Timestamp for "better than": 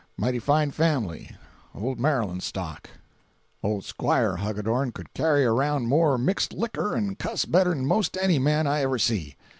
7.45-7.85